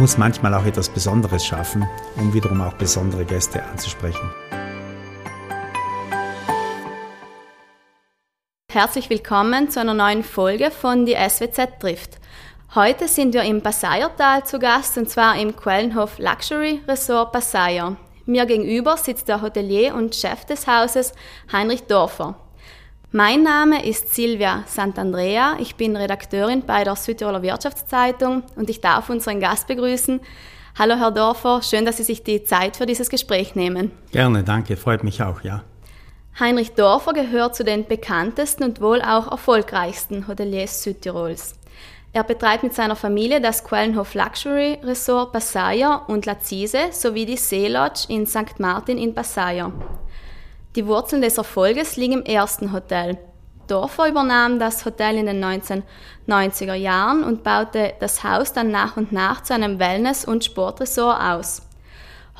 [0.00, 4.30] muss manchmal auch etwas Besonderes schaffen, um wiederum auch besondere Gäste anzusprechen.
[8.72, 12.18] Herzlich willkommen zu einer neuen Folge von Die SWZ trifft.
[12.74, 17.96] Heute sind wir im Passaiertal zu Gast und zwar im Quellenhof Luxury Resort Passaier.
[18.24, 21.12] Mir gegenüber sitzt der Hotelier und Chef des Hauses
[21.52, 22.36] Heinrich Dorfer.
[23.12, 25.56] Mein Name ist Silvia Santandrea.
[25.58, 30.20] Ich bin Redakteurin bei der Südtiroler Wirtschaftszeitung und ich darf unseren Gast begrüßen.
[30.78, 33.90] Hallo Herr Dorfer, schön, dass Sie sich die Zeit für dieses Gespräch nehmen.
[34.12, 35.64] Gerne, danke, freut mich auch, ja.
[36.38, 41.56] Heinrich Dorfer gehört zu den bekanntesten und wohl auch erfolgreichsten Hoteliers Südtirols.
[42.12, 47.36] Er betreibt mit seiner Familie das Quellenhof Luxury Resort Passaier und La Zise sowie die
[47.36, 48.60] See Lodge in St.
[48.60, 49.72] Martin in Passaier.
[50.76, 53.18] Die Wurzeln des Erfolges liegen im ersten Hotel.
[53.66, 59.10] Dorfer übernahm das Hotel in den 1990er Jahren und baute das Haus dann nach und
[59.10, 61.62] nach zu einem Wellness- und Sportresort aus.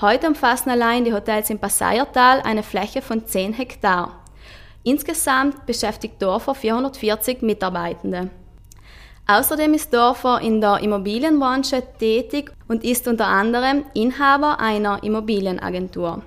[0.01, 4.21] Heute umfassen allein die Hotels im Passaiertal eine Fläche von 10 Hektar.
[4.85, 8.31] Insgesamt beschäftigt Dorfer 440 Mitarbeitende.
[9.27, 16.23] Außerdem ist Dorfer in der Immobilienbranche tätig und ist unter anderem Inhaber einer Immobilienagentur.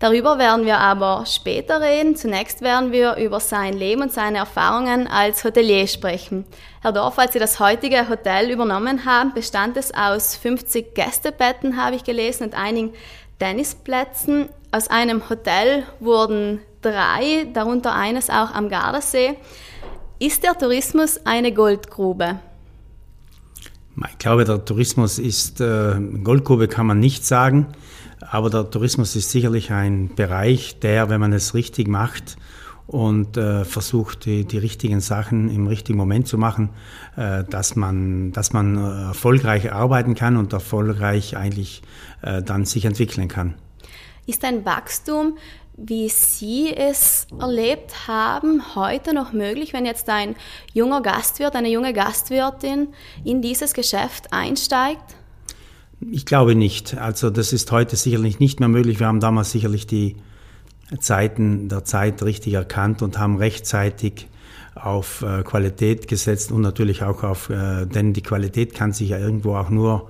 [0.00, 2.16] Darüber werden wir aber später reden.
[2.16, 6.46] Zunächst werden wir über sein Leben und seine Erfahrungen als Hotelier sprechen.
[6.80, 11.96] Herr Dorf, als Sie das heutige Hotel übernommen haben, bestand es aus 50 Gästebetten, habe
[11.96, 12.94] ich gelesen, und einigen
[13.38, 14.48] Tennisplätzen.
[14.72, 19.36] Aus einem Hotel wurden drei, darunter eines auch am Gardasee.
[20.18, 22.38] Ist der Tourismus eine Goldgrube?
[24.10, 27.74] Ich glaube, der Tourismus ist, äh, Goldgrube kann man nicht sagen.
[28.28, 32.36] Aber der Tourismus ist sicherlich ein Bereich, der, wenn man es richtig macht
[32.86, 36.70] und äh, versucht, die, die richtigen Sachen im richtigen Moment zu machen,
[37.16, 41.82] äh, dass, man, dass man äh, erfolgreich arbeiten kann und erfolgreich eigentlich
[42.22, 43.54] äh, dann sich entwickeln kann.
[44.26, 45.38] Ist ein Wachstum,
[45.76, 50.34] wie Sie es erlebt haben, heute noch möglich, wenn jetzt ein
[50.74, 52.88] junger Gastwirt, eine junge Gastwirtin
[53.24, 55.16] in dieses Geschäft einsteigt?
[56.00, 56.96] Ich glaube nicht.
[56.96, 59.00] Also das ist heute sicherlich nicht mehr möglich.
[59.00, 60.16] Wir haben damals sicherlich die
[60.98, 64.26] Zeiten der Zeit richtig erkannt und haben rechtzeitig
[64.74, 69.18] auf äh, Qualität gesetzt und natürlich auch auf, äh, denn die Qualität kann sich ja
[69.18, 70.08] irgendwo auch nur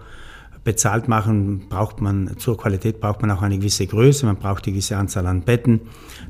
[0.62, 4.74] bezahlt machen, braucht man, zur Qualität braucht man auch eine gewisse Größe, man braucht eine
[4.74, 5.80] gewisse Anzahl an Betten,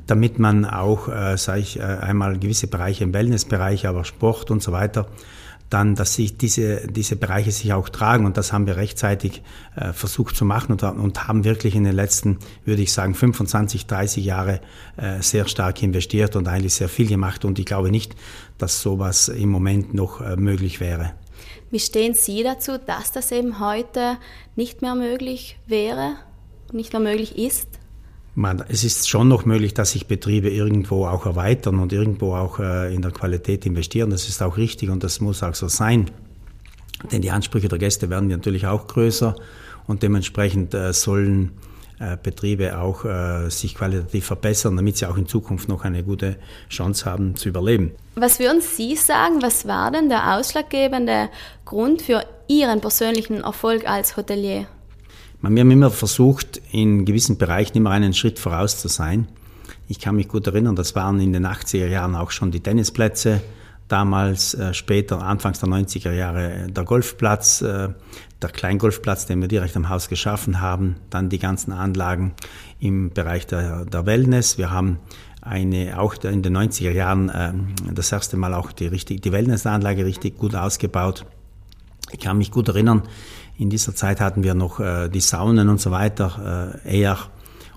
[0.07, 4.63] damit man auch, äh, sage ich, äh, einmal gewisse Bereiche im Wellnessbereich, aber Sport und
[4.63, 5.07] so weiter,
[5.71, 8.25] dann, dass sich diese, diese Bereiche sich auch tragen.
[8.25, 9.41] Und das haben wir rechtzeitig
[9.75, 13.87] äh, versucht zu machen und, und, haben wirklich in den letzten, würde ich sagen, 25,
[13.87, 14.61] 30 Jahre
[14.97, 17.45] äh, sehr stark investiert und eigentlich sehr viel gemacht.
[17.45, 18.15] Und ich glaube nicht,
[18.57, 21.13] dass sowas im Moment noch äh, möglich wäre.
[21.69, 24.17] Wie stehen Sie dazu, dass das eben heute
[24.57, 26.17] nicht mehr möglich wäre,
[26.73, 27.80] nicht mehr möglich ist?
[28.33, 32.59] Man, es ist schon noch möglich, dass sich Betriebe irgendwo auch erweitern und irgendwo auch
[32.59, 34.09] äh, in der Qualität investieren.
[34.09, 36.09] Das ist auch richtig und das muss auch so sein.
[37.11, 39.35] Denn die Ansprüche der Gäste werden natürlich auch größer
[39.87, 41.51] und dementsprechend äh, sollen
[41.99, 46.37] äh, Betriebe auch äh, sich qualitativ verbessern, damit sie auch in Zukunft noch eine gute
[46.69, 47.91] Chance haben zu überleben.
[48.15, 51.29] Was würden Sie sagen, was war denn der ausschlaggebende
[51.63, 54.67] Grund für Ihren persönlichen Erfolg als Hotelier?
[55.41, 59.27] Wir haben immer versucht, in gewissen Bereichen immer einen Schritt voraus zu sein.
[59.87, 63.41] Ich kann mich gut erinnern, das waren in den 80er Jahren auch schon die Tennisplätze,
[63.87, 67.89] damals äh, später, anfangs der 90er Jahre, der Golfplatz, äh,
[68.41, 72.33] der Kleingolfplatz, den wir direkt am Haus geschaffen haben, dann die ganzen Anlagen
[72.79, 74.59] im Bereich der, der Wellness.
[74.59, 74.99] Wir haben
[75.41, 77.51] eine, auch in den 90er Jahren äh,
[77.93, 81.25] das erste Mal auch die, richtig, die Wellnessanlage richtig gut ausgebaut.
[82.11, 83.03] Ich kann mich gut erinnern,
[83.61, 87.17] in dieser Zeit hatten wir noch äh, die Saunen und so weiter äh, eher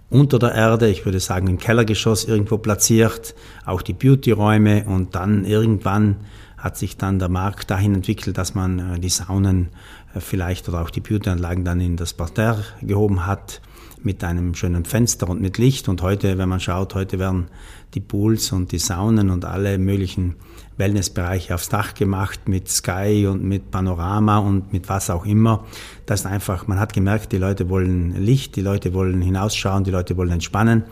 [0.09, 3.35] unter der Erde, ich würde sagen im Kellergeschoss irgendwo platziert,
[3.67, 6.17] auch die Beauty-Räume und dann irgendwann
[6.57, 9.69] hat sich dann der Markt dahin entwickelt, dass man äh, die Saunen
[10.15, 13.61] äh, vielleicht oder auch die Beauty-Anlagen dann in das Parterre gehoben hat
[14.03, 15.89] mit einem schönen Fenster und mit Licht.
[15.89, 17.49] Und heute, wenn man schaut, heute werden
[17.93, 20.37] die Pools und die Saunen und alle möglichen
[20.77, 25.65] Wellnessbereiche aufs Dach gemacht mit Sky und mit Panorama und mit was auch immer.
[26.07, 29.91] Das ist einfach, man hat gemerkt, die Leute wollen Licht, die Leute wollen hinausschauen, die
[29.91, 30.85] Leute wollen entspannen.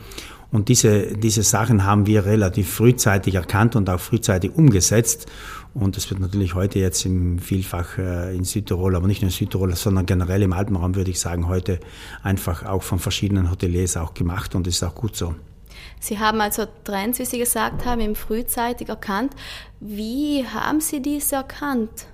[0.53, 5.27] Und diese, diese Sachen haben wir relativ frühzeitig erkannt und auch frühzeitig umgesetzt.
[5.73, 9.33] Und das wird natürlich heute jetzt im Vielfach äh, in Südtirol, aber nicht nur in
[9.35, 11.81] Südtirol, sondern generell im Alpenraum, würde ich sagen, heute
[12.23, 15.35] einfach auch von verschiedenen Hoteliers auch gemacht und ist auch gut so.
[16.03, 19.35] Sie haben also Trends, wie Sie gesagt haben, im frühzeitig erkannt.
[19.79, 22.09] Wie haben Sie diese erkannt?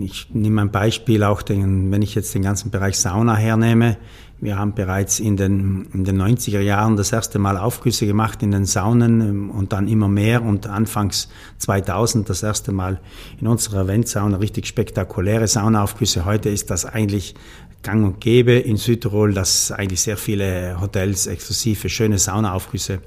[0.00, 3.96] Ich nehme ein Beispiel auch, den, wenn ich jetzt den ganzen Bereich Sauna hernehme.
[4.40, 8.52] Wir haben bereits in den, in den 90er Jahren das erste Mal Aufgüsse gemacht in
[8.52, 13.00] den Saunen ähm, und dann immer mehr und anfangs 2000 das erste Mal
[13.40, 16.24] in unserer Eventsauna richtig spektakuläre Saunaaufgüsse.
[16.24, 17.34] Heute ist das eigentlich
[17.82, 23.00] gang und gäbe in Südtirol, dass eigentlich sehr viele Hotels exklusive schöne Saunaaufgüsse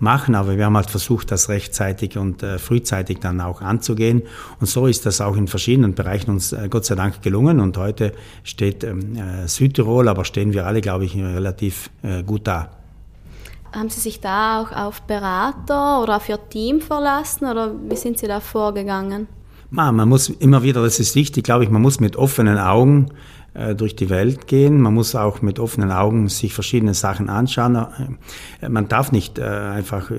[0.00, 4.22] machen, aber wir haben halt versucht, das rechtzeitig und äh, frühzeitig dann auch anzugehen.
[4.60, 7.60] Und so ist das auch in verschiedenen Bereichen uns äh, Gott sei Dank gelungen.
[7.60, 8.12] Und heute
[8.42, 12.70] steht ähm, äh, Südtirol, aber stehen wir alle, glaube ich, relativ äh, gut da.
[13.72, 18.18] Haben Sie sich da auch auf Berater oder auf Ihr Team verlassen oder wie sind
[18.18, 19.28] Sie da vorgegangen?
[19.72, 23.10] Man muss immer wieder, das ist wichtig, glaube ich, man muss mit offenen Augen
[23.52, 24.80] durch die Welt gehen.
[24.80, 27.74] Man muss auch mit offenen Augen sich verschiedene Sachen anschauen.
[28.60, 30.10] Äh, man darf nicht äh, einfach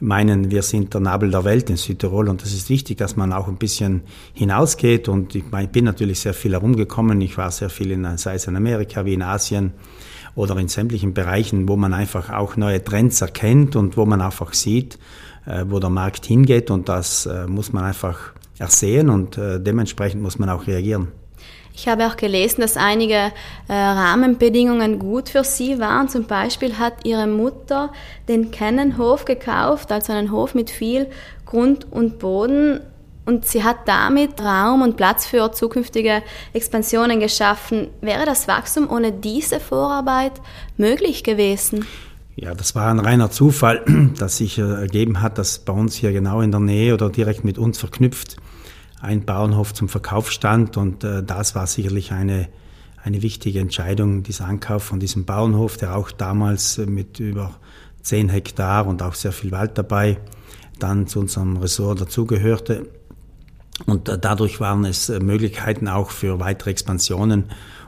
[0.00, 3.32] meinen, wir sind der Nabel der Welt in Südtirol und das ist wichtig, dass man
[3.32, 4.02] auch ein bisschen
[4.34, 7.20] hinausgeht und ich bin natürlich sehr viel herumgekommen.
[7.20, 9.72] Ich war sehr viel in, sei es in Amerika wie in Asien
[10.36, 14.52] oder in sämtlichen Bereichen, wo man einfach auch neue Trends erkennt und wo man einfach
[14.52, 14.98] sieht,
[15.66, 20.66] wo der Markt hingeht und das muss man einfach ersehen und dementsprechend muss man auch
[20.66, 21.08] reagieren.
[21.76, 23.32] Ich habe auch gelesen, dass einige
[23.66, 26.08] äh, Rahmenbedingungen gut für sie waren.
[26.08, 27.92] Zum Beispiel hat ihre Mutter
[28.28, 31.08] den Kennenhof gekauft, also einen Hof mit viel
[31.44, 32.80] Grund und Boden.
[33.26, 36.22] Und sie hat damit Raum und Platz für zukünftige
[36.52, 37.88] Expansionen geschaffen.
[38.00, 40.34] Wäre das Wachstum ohne diese Vorarbeit
[40.76, 41.86] möglich gewesen?
[42.36, 43.84] Ja, das war ein reiner Zufall,
[44.18, 47.44] dass sich äh, ergeben hat, dass bei uns hier genau in der Nähe oder direkt
[47.44, 48.36] mit uns verknüpft
[49.04, 52.48] ein Bauernhof zum Verkauf stand und äh, das war sicherlich eine,
[53.02, 57.54] eine wichtige Entscheidung, dieser Ankauf von diesem Bauernhof, der auch damals äh, mit über
[58.02, 60.18] 10 Hektar und auch sehr viel Wald dabei
[60.78, 62.88] dann zu unserem Ressort dazugehörte.
[63.86, 67.46] Und äh, dadurch waren es äh, Möglichkeiten auch für weitere Expansionen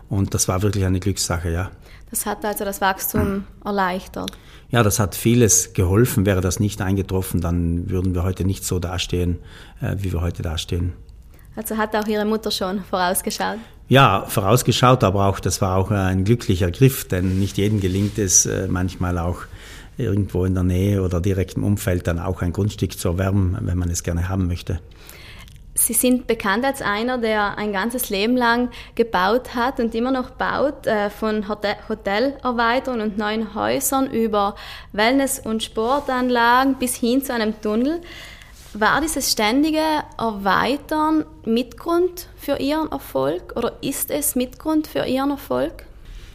[0.08, 1.70] und das war wirklich eine Glückssache, ja.
[2.10, 4.30] Das hat also das Wachstum erleichtert.
[4.70, 6.24] Ja, das hat vieles geholfen.
[6.24, 9.38] Wäre das nicht eingetroffen, dann würden wir heute nicht so dastehen,
[9.80, 10.92] äh, wie wir heute dastehen.
[11.56, 13.58] Also hat auch Ihre Mutter schon vorausgeschaut?
[13.88, 18.44] Ja, vorausgeschaut, aber auch das war auch ein glücklicher Griff, denn nicht jedem gelingt es
[18.46, 19.42] äh, manchmal auch
[19.96, 23.78] irgendwo in der Nähe oder direkt im Umfeld dann auch ein Grundstück zu erwerben, wenn
[23.78, 24.80] man es gerne haben möchte.
[25.78, 30.30] Sie sind bekannt als einer, der ein ganzes Leben lang gebaut hat und immer noch
[30.30, 34.56] baut, äh, von Hotelerweiterungen und neuen Häusern über
[34.92, 38.00] Wellness- und Sportanlagen bis hin zu einem Tunnel.
[38.78, 39.78] War dieses ständige
[40.19, 45.87] Erweitern Mitgrund für Ihren Erfolg oder ist es Mitgrund für Ihren Erfolg?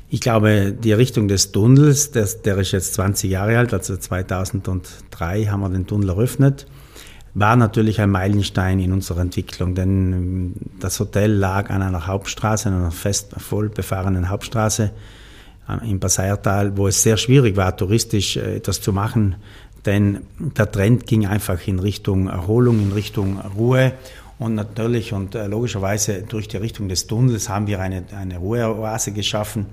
[0.10, 5.46] Ich glaube, die Richtung des Tunnels, der, der ist jetzt 20 Jahre alt, also 2003
[5.46, 6.66] haben wir den Tunnel eröffnet,
[7.36, 12.70] war natürlich ein Meilenstein in unserer Entwicklung, denn ähm, das Hotel lag an einer Hauptstraße,
[12.70, 14.90] an einer fest voll befahrenen Hauptstraße
[15.70, 19.36] äh, im Passaiertal, wo es sehr schwierig war, touristisch äh, etwas zu machen.
[19.86, 23.94] Denn der Trend ging einfach in Richtung Erholung, in Richtung Ruhe.
[24.38, 29.12] Und natürlich und äh, logischerweise durch die Richtung des Tunnels haben wir eine, eine Ruheoase
[29.12, 29.68] geschaffen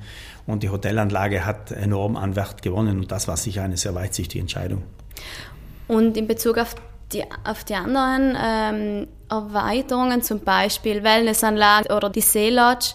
[0.47, 4.41] und die Hotelanlage hat enorm an Wert gewonnen und das war sicher eine sehr weitsichtige
[4.41, 4.83] Entscheidung.
[5.87, 6.75] Und in Bezug auf
[7.13, 12.95] die, auf die anderen ähm, Erweiterungen, zum Beispiel Wellnessanlagen oder die See Lodge,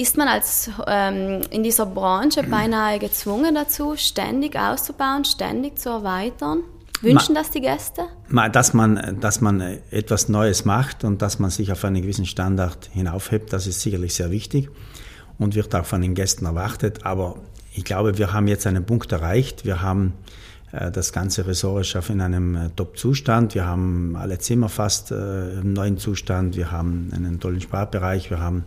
[0.00, 6.62] ist man als ähm, in dieser Branche beinahe gezwungen dazu, ständig auszubauen, ständig zu erweitern?
[7.02, 8.02] Wünschen das die Gäste?
[8.52, 12.90] Dass man, dass man etwas Neues macht und dass man sich auf einen gewissen Standard
[12.92, 14.68] hinaufhebt, das ist sicherlich sehr wichtig
[15.38, 17.06] und wird auch von den Gästen erwartet.
[17.06, 17.36] Aber
[17.74, 19.64] ich glaube, wir haben jetzt einen Punkt erreicht.
[19.64, 20.12] Wir haben
[20.72, 23.54] äh, das ganze Ressort ist in einem äh, Top-Zustand.
[23.54, 26.56] Wir haben alle Zimmer fast äh, im neuen Zustand.
[26.56, 28.30] Wir haben einen tollen Sparbereich.
[28.30, 28.64] Wir haben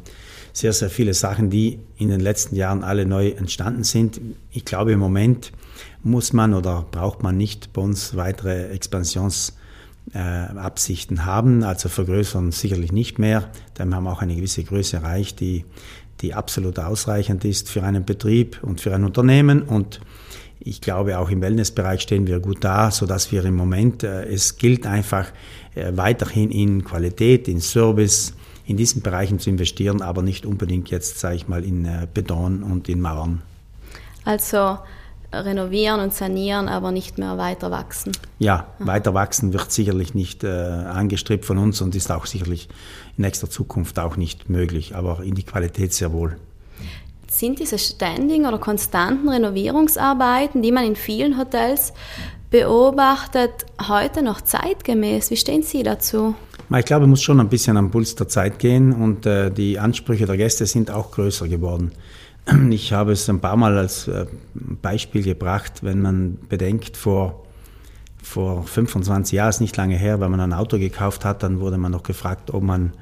[0.53, 4.21] sehr, sehr viele Sachen, die in den letzten Jahren alle neu entstanden sind.
[4.51, 5.51] Ich glaube, im Moment
[6.03, 13.17] muss man oder braucht man nicht bei uns weitere Expansionsabsichten haben, also vergrößern sicherlich nicht
[13.17, 13.49] mehr.
[13.75, 15.65] Wir haben auch eine gewisse Größe erreicht, die,
[16.21, 19.63] die absolut ausreichend ist für einen Betrieb und für ein Unternehmen.
[19.63, 20.01] Und
[20.59, 24.25] ich glaube, auch im Wellnessbereich stehen wir gut da, so dass wir im Moment, äh,
[24.25, 25.31] es gilt einfach
[25.73, 31.19] äh, weiterhin in Qualität, in Service, in diesen Bereichen zu investieren, aber nicht unbedingt jetzt,
[31.19, 33.41] sage ich mal, in äh, Beton und in Mauern.
[34.25, 34.77] Also
[35.33, 38.11] renovieren und sanieren, aber nicht mehr weiter wachsen.
[38.39, 42.69] Ja, weiter wachsen wird sicherlich nicht äh, angestrebt von uns und ist auch sicherlich
[43.17, 46.37] in nächster Zukunft auch nicht möglich, aber in die Qualität sehr wohl.
[47.27, 51.93] Sind diese ständigen oder konstanten Renovierungsarbeiten, die man in vielen Hotels
[52.51, 55.31] beobachtet, heute noch zeitgemäß?
[55.31, 56.35] Wie stehen Sie dazu?
[56.75, 59.77] Ich glaube, man muss schon ein bisschen am Puls der Zeit gehen und äh, die
[59.77, 61.91] Ansprüche der Gäste sind auch größer geworden.
[62.71, 67.45] Ich habe es ein paar Mal als äh, Beispiel gebracht, wenn man bedenkt, vor,
[68.23, 71.77] vor 25 Jahren, ist nicht lange her, wenn man ein Auto gekauft hat, dann wurde
[71.77, 72.93] man noch gefragt, ob man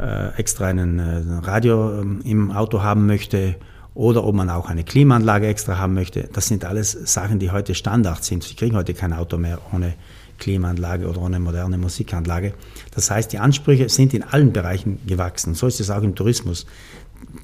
[0.00, 0.98] äh, extra einen,
[1.44, 3.54] Radio ähm, im Auto haben möchte
[3.94, 6.28] oder ob man auch eine Klimaanlage extra haben möchte.
[6.32, 8.42] Das sind alles Sachen, die heute Standard sind.
[8.42, 9.94] Sie kriegen heute kein Auto mehr ohne
[10.38, 12.54] Klimaanlage oder ohne moderne Musikanlage.
[12.92, 15.54] Das heißt, die Ansprüche sind in allen Bereichen gewachsen.
[15.54, 16.66] So ist es auch im Tourismus.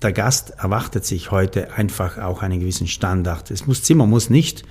[0.03, 3.51] Der Gast erwartet sich heute einfach auch einen gewissen Standard.
[3.51, 4.65] Es muss, Zimmer muss nicht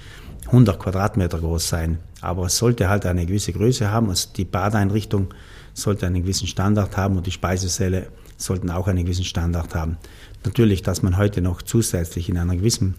[0.48, 4.10] 100 Quadratmeter groß sein, aber es sollte halt eine gewisse Größe haben.
[4.10, 5.34] Also die Badeinrichtung
[5.74, 8.08] sollte einen gewissen Standard haben und die Speisesäle
[8.38, 9.98] sollten auch einen gewissen Standard haben.
[10.46, 12.96] Natürlich, dass man heute noch zusätzlich in einer gewissen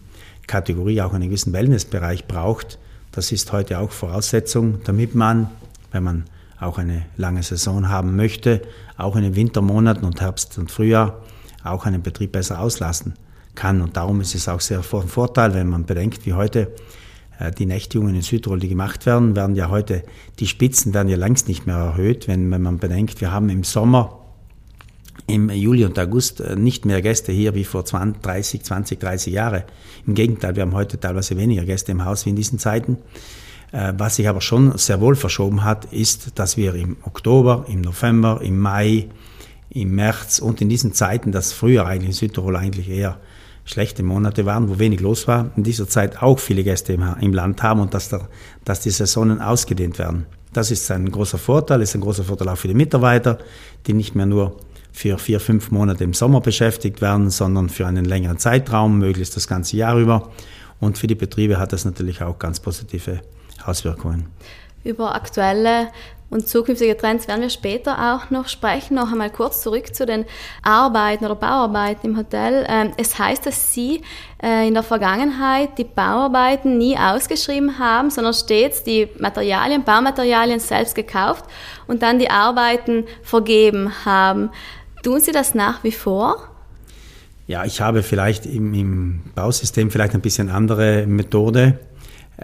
[0.46, 2.78] Kategorie auch einen gewissen Wellnessbereich braucht,
[3.12, 5.50] das ist heute auch Voraussetzung, damit man,
[5.90, 6.24] wenn man
[6.60, 8.62] auch eine lange Saison haben möchte,
[8.96, 11.20] auch in den Wintermonaten und Herbst und Frühjahr
[11.64, 13.14] auch einen Betrieb besser auslassen
[13.54, 13.80] kann.
[13.80, 16.72] Und darum ist es auch sehr von Vorteil, wenn man bedenkt, wie heute
[17.38, 20.04] äh, die Nächtigungen in Südtirol, die gemacht werden, werden ja heute,
[20.38, 23.64] die Spitzen werden ja längst nicht mehr erhöht, wenn, wenn man bedenkt, wir haben im
[23.64, 24.19] Sommer
[25.30, 29.32] im Juli und August äh, nicht mehr Gäste hier wie vor 20, 30, 20, 30
[29.32, 29.64] Jahre.
[30.06, 32.98] Im Gegenteil, wir haben heute teilweise weniger Gäste im Haus wie in diesen Zeiten.
[33.72, 37.80] Äh, was sich aber schon sehr wohl verschoben hat, ist, dass wir im Oktober, im
[37.80, 39.08] November, im Mai,
[39.70, 43.18] im März und in diesen Zeiten, das früher eigentlich in Südtirol eigentlich eher
[43.64, 47.32] schlechte Monate waren, wo wenig los war, in dieser Zeit auch viele Gäste im, im
[47.32, 48.28] Land haben und dass, der,
[48.64, 50.26] dass die Saisonen ausgedehnt werden.
[50.52, 53.38] Das ist ein großer Vorteil, ist ein großer Vorteil auch für die Mitarbeiter,
[53.86, 54.56] die nicht mehr nur
[54.92, 59.48] für vier, fünf Monate im Sommer beschäftigt werden, sondern für einen längeren Zeitraum, möglichst das
[59.48, 60.30] ganze Jahr über.
[60.80, 63.20] Und für die Betriebe hat das natürlich auch ganz positive
[63.64, 64.26] Auswirkungen.
[64.82, 65.88] Über aktuelle
[66.30, 68.94] und zukünftige Trends werden wir später auch noch sprechen.
[68.94, 70.24] Noch einmal kurz zurück zu den
[70.62, 72.64] Arbeiten oder Bauarbeiten im Hotel.
[72.68, 74.02] Ähm, es heißt, dass Sie
[74.40, 80.94] äh, in der Vergangenheit die Bauarbeiten nie ausgeschrieben haben, sondern stets die Materialien, Baumaterialien selbst
[80.94, 81.44] gekauft
[81.88, 84.50] und dann die Arbeiten vergeben haben.
[85.02, 86.36] Tun Sie das nach wie vor?
[87.46, 91.78] Ja, ich habe vielleicht im, im Bausystem vielleicht ein bisschen andere Methode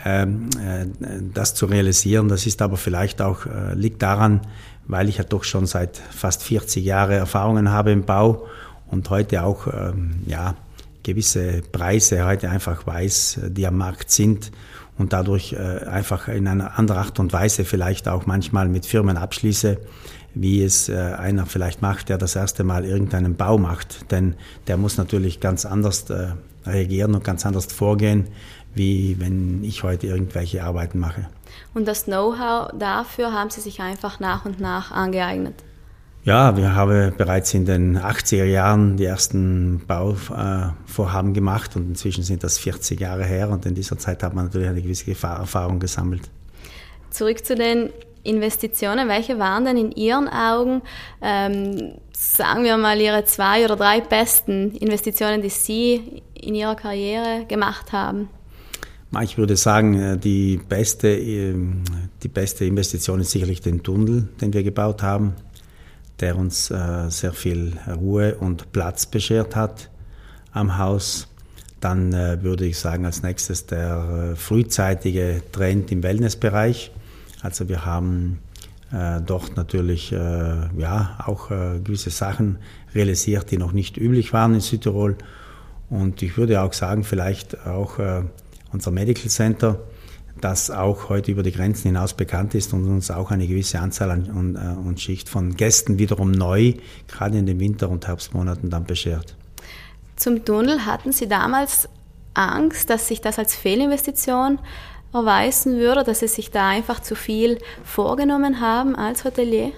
[0.04, 0.86] ähm, äh,
[1.32, 2.28] das zu realisieren.
[2.28, 4.40] Das ist aber vielleicht auch, äh, liegt daran,
[4.86, 8.46] weil ich ja doch schon seit fast 40 Jahren Erfahrungen habe im Bau
[8.90, 10.54] und heute auch ähm, ja,
[11.02, 14.52] gewisse Preise heute einfach weiß, äh, die am Markt sind
[14.98, 19.76] und dadurch einfach in einer anderen Art und Weise vielleicht auch manchmal mit Firmen abschließe,
[20.38, 24.12] wie es einer vielleicht macht, der das erste Mal irgendeinen Bau macht.
[24.12, 24.34] Denn
[24.66, 26.04] der muss natürlich ganz anders
[26.64, 28.26] reagieren und ganz anders vorgehen,
[28.74, 31.26] wie wenn ich heute irgendwelche Arbeiten mache.
[31.72, 35.54] Und das Know-how dafür haben Sie sich einfach nach und nach angeeignet?
[36.24, 42.42] Ja, wir haben bereits in den 80er Jahren die ersten Bauvorhaben gemacht und inzwischen sind
[42.42, 46.28] das 40 Jahre her und in dieser Zeit hat man natürlich eine gewisse Erfahrung gesammelt.
[47.10, 47.90] Zurück zu den
[48.26, 49.09] Investitionen.
[49.09, 50.83] Welche waren denn in Ihren Augen,
[51.23, 57.45] ähm, sagen wir mal, Ihre zwei oder drei besten Investitionen, die Sie in Ihrer Karriere
[57.47, 58.28] gemacht haben?
[59.23, 61.83] Ich würde sagen, äh, die beste, ähm,
[62.23, 65.35] die beste Investition ist sicherlich den Tunnel, den wir gebaut haben,
[66.21, 69.90] der uns äh, sehr viel Ruhe und Platz beschert hat
[70.52, 71.28] am Haus.
[71.80, 76.90] Dann äh, würde ich sagen, als nächstes der frühzeitige Trend im Wellnessbereich.
[77.46, 78.40] Also wir haben
[78.90, 82.58] dort natürlich ja, auch gewisse Sachen
[82.94, 85.16] realisiert, die noch nicht üblich waren in Südtirol.
[85.90, 87.98] Und ich würde auch sagen, vielleicht auch
[88.72, 89.80] unser Medical Center,
[90.40, 94.10] das auch heute über die Grenzen hinaus bekannt ist und uns auch eine gewisse Anzahl
[94.10, 96.74] an, und, äh, und Schicht von Gästen wiederum neu,
[97.08, 99.34] gerade in den Winter- und Herbstmonaten dann beschert.
[100.16, 101.88] Zum Tunnel hatten Sie damals
[102.34, 104.58] Angst, dass sich das als Fehlinvestition
[105.16, 109.73] erweisen würde, dass Sie sich da einfach zu viel vorgenommen haben als Hotelier?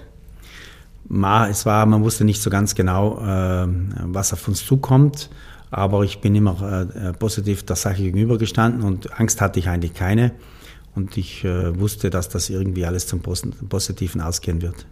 [1.49, 3.67] es war, man wusste nicht so ganz genau, äh,
[4.03, 5.29] was auf uns zukommt.
[5.71, 10.31] Aber ich bin immer äh, positiv der Sache gegenübergestanden und Angst hatte ich eigentlich keine.
[10.95, 14.85] Und ich äh, wusste, dass das irgendwie alles zum Positiven ausgehen wird.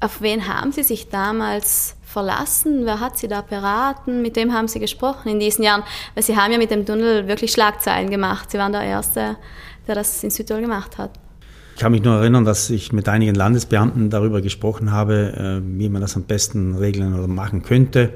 [0.00, 2.86] Auf wen haben Sie sich damals verlassen?
[2.86, 4.22] Wer hat Sie da beraten?
[4.22, 5.82] Mit wem haben Sie gesprochen in diesen Jahren?
[6.14, 8.50] Weil Sie haben ja mit dem Tunnel wirklich Schlagzeilen gemacht.
[8.50, 9.36] Sie waren der Erste,
[9.86, 11.10] der das in Südtirol gemacht hat.
[11.74, 15.88] Ich kann mich nur erinnern, dass ich mit einigen Landesbeamten darüber gesprochen habe, äh, wie
[15.88, 18.12] man das am besten regeln oder machen könnte.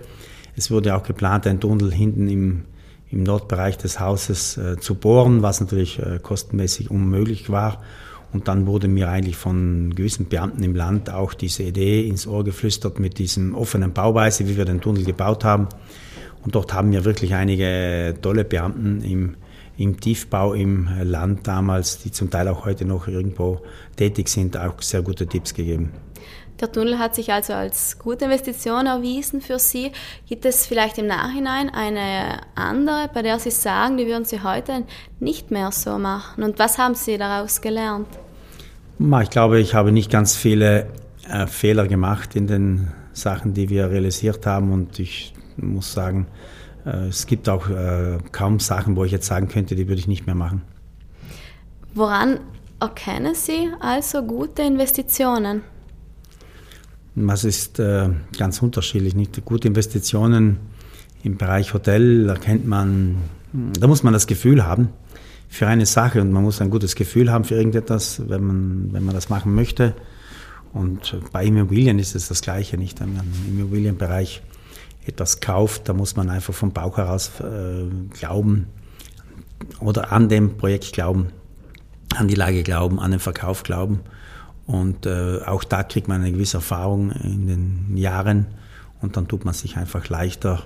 [0.56, 2.64] Es wurde auch geplant, einen Tunnel hinten im,
[3.10, 7.82] im Nordbereich des Hauses äh, zu bohren, was natürlich äh, kostenmäßig unmöglich war.
[8.32, 12.44] Und dann wurde mir eigentlich von gewissen Beamten im Land auch diese Idee ins Ohr
[12.44, 15.68] geflüstert mit diesem offenen Bauweise, wie wir den Tunnel gebaut haben.
[16.44, 19.36] Und dort haben wir wirklich einige tolle Beamten im,
[19.76, 23.62] im Tiefbau im Land damals, die zum Teil auch heute noch irgendwo
[23.96, 25.90] tätig sind, auch sehr gute Tipps gegeben.
[26.60, 29.92] Der Tunnel hat sich also als gute Investition erwiesen für Sie.
[30.28, 34.82] Gibt es vielleicht im Nachhinein eine andere, bei der Sie sagen, die würden Sie heute
[35.20, 36.42] nicht mehr so machen?
[36.42, 38.08] Und was haben Sie daraus gelernt?
[38.98, 40.88] Ich glaube, ich habe nicht ganz viele
[41.28, 44.72] äh, Fehler gemacht in den Sachen, die wir realisiert haben.
[44.72, 46.26] Und ich muss sagen,
[46.84, 50.08] äh, es gibt auch äh, kaum Sachen, wo ich jetzt sagen könnte, die würde ich
[50.08, 50.62] nicht mehr machen.
[51.94, 52.40] Woran
[52.80, 55.62] erkennen Sie also gute Investitionen?
[57.26, 59.14] Das ist äh, ganz unterschiedlich.
[59.14, 60.58] Nicht gute Investitionen
[61.22, 63.16] im Bereich Hotel erkennt man,
[63.52, 64.90] da muss man das Gefühl haben
[65.48, 69.04] für eine Sache und man muss ein gutes Gefühl haben für irgendetwas, wenn man, wenn
[69.04, 69.94] man das machen möchte.
[70.72, 73.00] Und bei Immobilien ist es das Gleiche, nicht?
[73.00, 74.42] Wenn man im Immobilienbereich
[75.06, 78.66] etwas kauft, da muss man einfach vom Bauch heraus äh, glauben
[79.80, 81.28] oder an dem Projekt glauben,
[82.14, 84.00] an die Lage glauben, an den Verkauf glauben.
[84.68, 88.46] Und äh, auch da kriegt man eine gewisse Erfahrung in den Jahren
[89.00, 90.62] und dann tut man sich einfach leichter,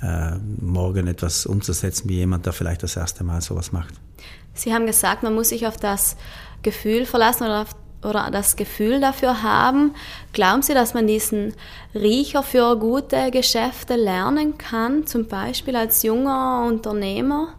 [0.00, 3.94] äh, morgen etwas umzusetzen, wie jemand, der vielleicht das erste Mal sowas macht.
[4.54, 6.16] Sie haben gesagt, man muss sich auf das
[6.62, 9.92] Gefühl verlassen oder, auf, oder das Gefühl dafür haben.
[10.32, 11.54] Glauben Sie, dass man diesen
[11.96, 17.54] Riecher für gute Geschäfte lernen kann, zum Beispiel als junger Unternehmer?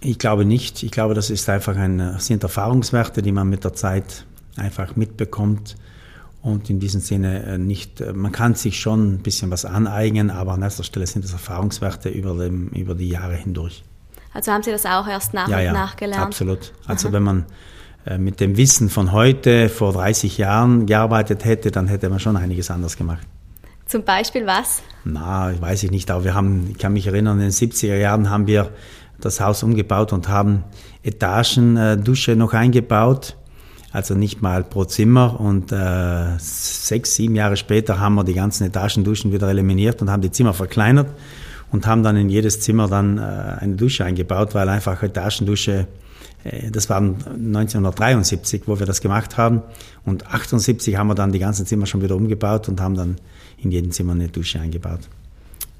[0.00, 0.82] Ich glaube nicht.
[0.82, 4.24] Ich glaube, das ist einfach ein, sind Erfahrungswerte, die man mit der Zeit
[4.60, 5.76] einfach mitbekommt
[6.42, 10.30] und in diesem Sinne äh, nicht, äh, man kann sich schon ein bisschen was aneignen,
[10.30, 13.84] aber an erster Stelle sind es Erfahrungswerte über, dem, über die Jahre hindurch.
[14.32, 16.24] Also haben Sie das auch erst nach ja, und ja, nach gelernt?
[16.24, 16.72] Absolut.
[16.86, 17.14] Also Aha.
[17.14, 17.46] wenn man
[18.06, 22.36] äh, mit dem Wissen von heute vor 30 Jahren gearbeitet hätte, dann hätte man schon
[22.36, 23.26] einiges anders gemacht.
[23.84, 24.82] Zum Beispiel was?
[25.04, 28.30] Na, weiß ich nicht, aber wir haben, ich kann mich erinnern, in den 70er Jahren
[28.30, 28.70] haben wir
[29.20, 30.64] das Haus umgebaut und haben
[31.02, 33.36] Etagendusche noch eingebaut
[33.92, 35.40] also nicht mal pro Zimmer.
[35.40, 40.22] Und äh, sechs, sieben Jahre später haben wir die ganzen Etagenduschen wieder eliminiert und haben
[40.22, 41.08] die Zimmer verkleinert
[41.72, 45.86] und haben dann in jedes Zimmer dann äh, eine Dusche eingebaut, weil einfach Etagendusche,
[46.44, 49.62] äh, das war 1973, wo wir das gemacht haben.
[50.04, 53.16] Und 78 haben wir dann die ganzen Zimmer schon wieder umgebaut und haben dann
[53.58, 55.00] in jedem Zimmer eine Dusche eingebaut.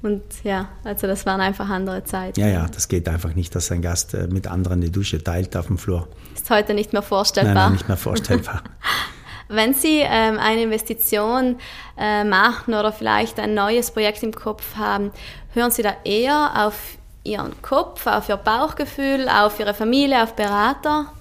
[0.03, 2.39] Und ja, also das waren einfach andere Zeiten.
[2.39, 5.55] Ja, ja, das geht einfach nicht, dass ein Gast äh, mit anderen die Dusche teilt
[5.55, 6.07] auf dem Flur.
[6.33, 7.53] Ist heute nicht mehr vorstellbar.
[7.53, 8.63] Nein, nein nicht mehr vorstellbar.
[9.47, 11.57] Wenn Sie ähm, eine Investition
[11.97, 15.11] äh, machen oder vielleicht ein neues Projekt im Kopf haben,
[15.53, 21.11] hören Sie da eher auf Ihren Kopf, auf Ihr Bauchgefühl, auf Ihre Familie, auf Berater?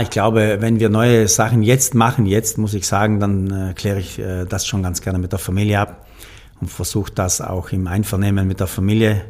[0.00, 3.98] Ich glaube, wenn wir neue Sachen jetzt machen, jetzt muss ich sagen, dann äh, kläre
[3.98, 6.06] ich äh, das schon ganz gerne mit der Familie ab
[6.62, 9.24] und versuche das auch im Einvernehmen mit der Familie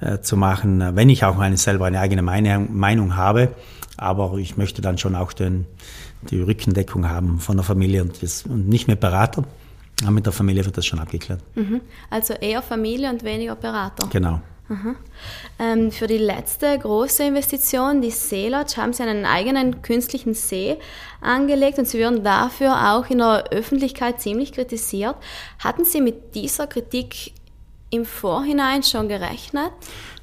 [0.00, 3.48] äh, zu machen, wenn ich auch eine, selber eine eigene Meinung, Meinung habe.
[3.96, 5.66] Aber ich möchte dann schon auch den,
[6.30, 9.42] die Rückendeckung haben von der Familie und, das, und nicht mit Berater.
[10.02, 11.40] Aber mit der Familie wird das schon abgeklärt.
[11.56, 11.80] Mhm.
[12.10, 14.06] Also eher Familie und weniger Berater.
[14.12, 14.40] Genau.
[15.58, 20.76] Ähm, für die letzte große Investition, die Seelodge, haben Sie einen eigenen künstlichen See
[21.20, 25.16] angelegt und Sie würden dafür auch in der Öffentlichkeit ziemlich kritisiert.
[25.58, 27.32] Hatten Sie mit dieser Kritik
[27.90, 29.70] im Vorhinein schon gerechnet?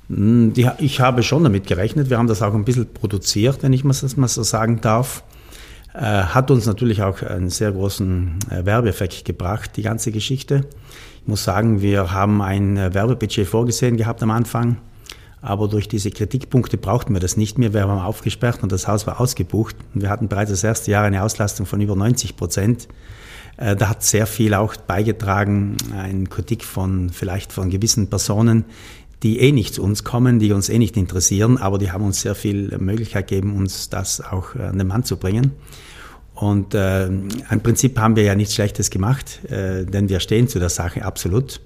[0.10, 2.10] Hm, ich habe schon damit gerechnet.
[2.10, 5.24] Wir haben das auch ein bisschen produziert, wenn ich das mal so sagen darf.
[5.94, 10.66] Äh, hat uns natürlich auch einen sehr großen äh, Werbeeffekt gebracht, die ganze Geschichte.
[11.26, 14.78] Ich muss sagen, wir haben ein äh, Werbebudget vorgesehen gehabt am Anfang,
[15.42, 17.74] aber durch diese Kritikpunkte brauchten wir das nicht mehr.
[17.74, 19.76] Wir haben aufgesperrt und das Haus war ausgebucht.
[19.96, 22.88] Und wir hatten bereits das erste Jahr eine Auslastung von über 90 Prozent.
[23.58, 28.64] Äh, da hat sehr viel auch beigetragen, eine Kritik von vielleicht von gewissen Personen,
[29.24, 32.22] die eh nicht zu uns kommen, die uns eh nicht interessieren, aber die haben uns
[32.22, 35.54] sehr viel Möglichkeit gegeben, uns das auch an den Mann zu bringen.
[36.36, 40.60] Und äh, im Prinzip haben wir ja nichts Schlechtes gemacht, äh, denn wir stehen zu
[40.60, 41.62] der Sache absolut.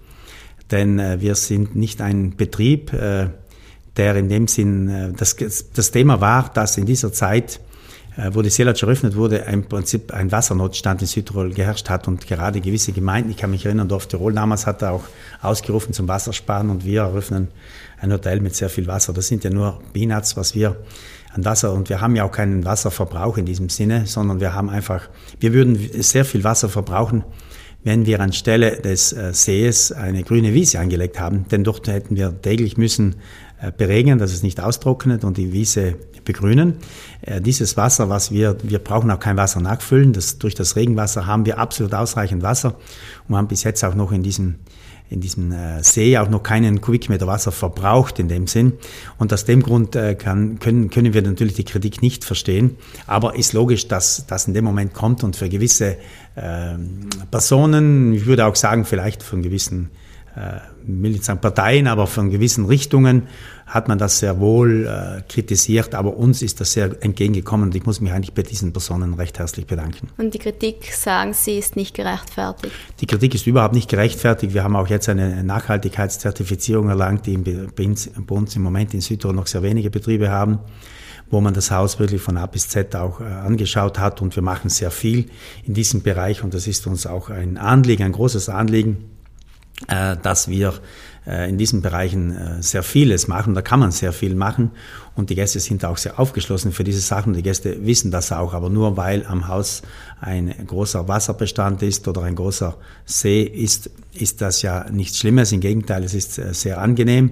[0.70, 3.30] Denn äh, wir sind nicht ein Betrieb, äh,
[3.98, 5.36] der in dem Sinn, äh, das,
[5.74, 7.60] das Thema war, dass in dieser Zeit,
[8.16, 12.28] äh, wo die Seelatsch eröffnet wurde, im Prinzip ein Wassernotstand in Südtirol geherrscht hat und
[12.28, 15.04] gerade gewisse Gemeinden, ich kann mich erinnern, Dorf Tirol damals hat er auch
[15.42, 17.48] ausgerufen zum Wassersparen und wir eröffnen
[18.00, 19.14] ein Hotel mit sehr viel Wasser.
[19.14, 20.78] Das sind ja nur Peanuts, was wir
[21.34, 21.74] an Wasser.
[21.74, 25.54] Und wir haben ja auch keinen Wasserverbrauch in diesem Sinne, sondern wir haben einfach, wir
[25.54, 27.24] würden sehr viel Wasser verbrauchen,
[27.84, 31.46] wenn wir anstelle des äh, Sees eine grüne Wiese angelegt haben.
[31.50, 33.16] Denn dort hätten wir täglich müssen
[33.62, 36.76] äh, beregen, dass es nicht austrocknet und die Wiese begrünen.
[37.22, 40.14] Äh, dieses Wasser, was wir, wir brauchen auch kein Wasser nachfüllen.
[40.14, 42.76] Das, durch das Regenwasser haben wir absolut ausreichend Wasser
[43.28, 44.56] und haben bis jetzt auch noch in diesem
[45.10, 48.74] in diesem äh, See auch noch keinen Kubikmeter Wasser verbraucht in dem Sinn.
[49.18, 52.78] Und aus dem Grund äh, kann, können, können wir natürlich die Kritik nicht verstehen.
[53.08, 55.98] Aber ist logisch, dass das in dem Moment kommt und für gewisse
[56.36, 56.76] äh,
[57.32, 59.90] Personen, ich würde auch sagen, vielleicht von gewissen
[60.36, 63.24] äh, will nicht sagen Parteien, aber von gewissen Richtungen
[63.70, 67.86] hat man das sehr wohl äh, kritisiert, aber uns ist das sehr entgegengekommen und ich
[67.86, 70.10] muss mich eigentlich bei diesen Personen recht herzlich bedanken.
[70.18, 72.74] Und die Kritik, sagen Sie, ist nicht gerechtfertigt?
[73.00, 74.56] Die Kritik ist überhaupt nicht gerechtfertigt.
[74.56, 79.48] Wir haben auch jetzt eine Nachhaltigkeitszertifizierung erlangt, die bei uns im Moment in Südtirol noch
[79.48, 80.60] sehr wenige Betriebe haben
[81.32, 84.42] wo man das Haus wirklich von A bis Z auch äh, angeschaut hat und wir
[84.42, 85.30] machen sehr viel
[85.64, 89.10] in diesem Bereich und das ist uns auch ein Anliegen, ein großes Anliegen
[89.88, 90.74] äh, dass wir
[91.26, 93.54] in diesen Bereichen äh, sehr vieles machen.
[93.54, 94.72] Da kann man sehr viel machen
[95.16, 97.34] und die Gäste sind auch sehr aufgeschlossen für diese Sachen.
[97.34, 99.82] Die Gäste wissen das auch, aber nur weil am Haus
[100.22, 105.52] ein großer Wasserbestand ist oder ein großer See ist, ist das ja nichts Schlimmes.
[105.52, 107.32] Im Gegenteil, es ist sehr angenehm.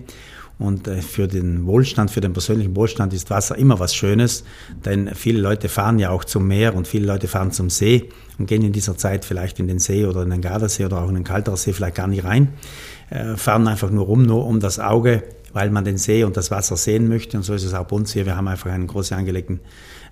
[0.60, 4.44] Und für den Wohlstand, für den persönlichen Wohlstand ist Wasser immer was Schönes,
[4.86, 8.46] denn viele Leute fahren ja auch zum Meer und viele Leute fahren zum See und
[8.46, 11.16] gehen in dieser Zeit vielleicht in den See oder in den Gardasee oder auch in
[11.16, 12.50] den kalteren See vielleicht gar nicht rein,
[13.10, 15.24] äh, fahren einfach nur rum, nur um das Auge,
[15.54, 17.38] weil man den See und das Wasser sehen möchte.
[17.38, 18.26] Und so ist es auch bei uns hier.
[18.26, 19.60] Wir haben einfach einen groß angelegten,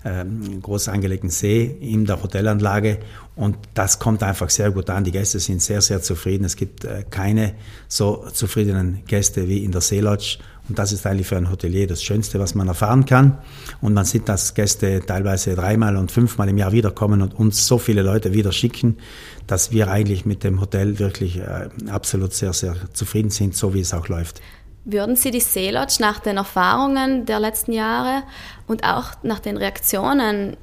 [0.04, 0.24] äh,
[0.60, 2.98] groß angelegten See in der Hotelanlage
[3.36, 5.04] und das kommt einfach sehr gut an.
[5.04, 6.44] Die Gäste sind sehr, sehr zufrieden.
[6.44, 7.54] Es gibt äh, keine
[7.86, 12.02] so zufriedenen Gäste wie in der Seelodge und das ist eigentlich für ein Hotelier das
[12.02, 13.38] Schönste, was man erfahren kann.
[13.80, 17.78] Und man sieht, dass Gäste teilweise dreimal und fünfmal im Jahr wiederkommen und uns so
[17.78, 18.98] viele Leute wieder schicken,
[19.46, 23.80] dass wir eigentlich mit dem Hotel wirklich äh, absolut sehr, sehr zufrieden sind, so wie
[23.80, 24.40] es auch läuft.
[24.84, 28.22] Würden Sie die Seelodge nach den Erfahrungen der letzten Jahre
[28.66, 30.56] und auch nach den Reaktionen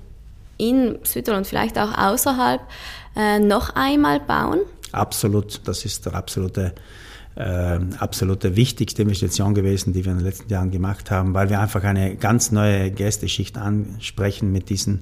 [0.57, 2.61] in Südtirol und vielleicht auch außerhalb
[3.15, 4.59] äh, noch einmal bauen?
[4.91, 6.73] Absolut, das ist der absolute
[7.35, 11.59] äh, absolute wichtigste Investition gewesen, die wir in den letzten Jahren gemacht haben, weil wir
[11.59, 15.01] einfach eine ganz neue Gästeschicht ansprechen mit diesen,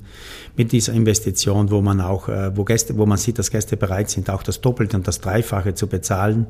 [0.56, 4.10] mit dieser Investition, wo man auch, äh, wo Gäste, wo man sieht, dass Gäste bereit
[4.10, 6.48] sind, auch das Doppelte und das Dreifache zu bezahlen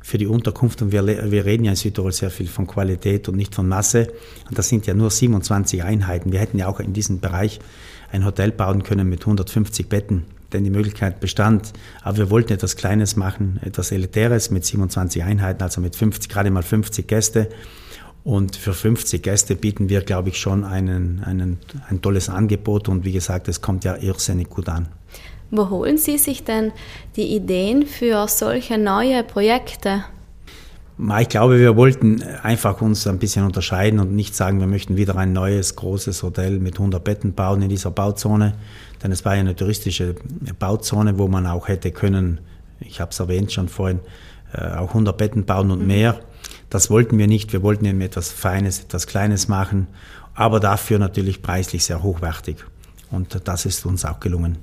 [0.00, 0.82] für die Unterkunft.
[0.82, 4.12] Und wir, wir reden ja in Südtirol sehr viel von Qualität und nicht von Masse.
[4.48, 6.32] Und das sind ja nur 27 Einheiten.
[6.32, 7.60] Wir hätten ja auch in diesem Bereich
[8.10, 11.72] ein Hotel bauen können mit 150 Betten denn die Möglichkeit bestand.
[12.02, 16.50] Aber wir wollten etwas Kleines machen, etwas Elitäres mit 27 Einheiten, also mit 50, gerade
[16.50, 17.48] mal 50 Gäste.
[18.22, 21.58] Und für 50 Gäste bieten wir, glaube ich, schon einen, einen,
[21.88, 22.88] ein tolles Angebot.
[22.88, 24.88] Und wie gesagt, es kommt ja irrsinnig gut an.
[25.50, 26.72] Wo holen Sie sich denn
[27.16, 30.04] die Ideen für solche neue Projekte?
[31.18, 35.16] Ich glaube, wir wollten einfach uns ein bisschen unterscheiden und nicht sagen, wir möchten wieder
[35.16, 38.52] ein neues großes Hotel mit 100 Betten bauen in dieser Bauzone,
[39.02, 40.14] denn es war ja eine touristische
[40.58, 42.40] Bauzone, wo man auch hätte können,
[42.80, 44.00] ich habe es erwähnt schon vorhin,
[44.52, 45.86] äh, auch 100 Betten bauen und mhm.
[45.86, 46.20] mehr.
[46.70, 47.52] Das wollten wir nicht.
[47.52, 49.88] Wir wollten eben etwas Feines, etwas Kleines machen,
[50.34, 52.64] aber dafür natürlich preislich sehr hochwertig.
[53.10, 54.58] Und das ist uns auch gelungen.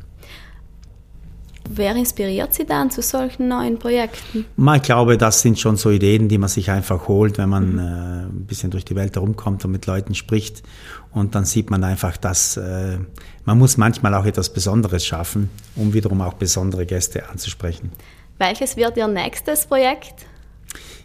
[1.70, 4.46] Wer inspiriert Sie dann zu solchen neuen Projekten?
[4.76, 7.80] Ich glaube, das sind schon so Ideen, die man sich einfach holt, wenn man mhm.
[7.80, 10.64] äh, ein bisschen durch die Welt herumkommt und mit Leuten spricht.
[11.12, 12.98] Und dann sieht man einfach, dass äh,
[13.46, 17.92] man muss manchmal auch etwas Besonderes schaffen, um wiederum auch besondere Gäste anzusprechen.
[18.38, 20.26] Welches wird Ihr nächstes Projekt?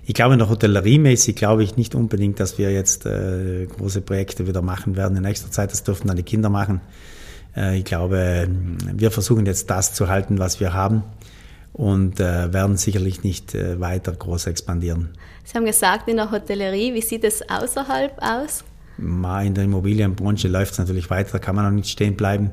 [0.05, 4.61] Ich glaube, noch hotelleriemäßig glaube ich nicht unbedingt, dass wir jetzt äh, große Projekte wieder
[4.61, 5.71] machen werden in nächster Zeit.
[5.71, 6.81] Das dürften dann die Kinder machen.
[7.57, 8.49] Äh, ich glaube,
[8.95, 11.03] wir versuchen jetzt das zu halten, was wir haben
[11.73, 15.11] und äh, werden sicherlich nicht äh, weiter groß expandieren.
[15.45, 18.65] Sie haben gesagt, in der Hotellerie, wie sieht es außerhalb aus?
[18.99, 22.51] In der Immobilienbranche läuft es natürlich weiter, da kann man auch nicht stehen bleiben.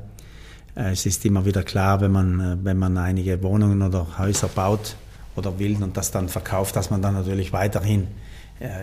[0.74, 4.96] Es ist immer wieder klar, wenn man, wenn man einige Wohnungen oder Häuser baut
[5.36, 8.06] oder will und das dann verkauft, dass man dann natürlich weiterhin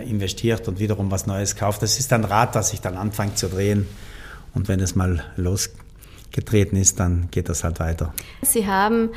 [0.06, 1.82] investiert und wiederum was Neues kauft.
[1.82, 3.88] Das ist ein Rad, das sich dann anfängt zu drehen.
[4.54, 5.87] Und wenn es mal losgeht,
[6.32, 8.14] getreten ist, dann geht das halt weiter.
[8.42, 9.10] Sie haben